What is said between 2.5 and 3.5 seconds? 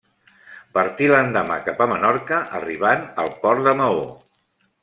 arribant al